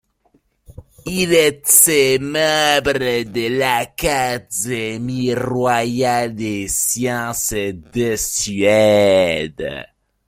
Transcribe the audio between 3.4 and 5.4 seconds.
l'Académie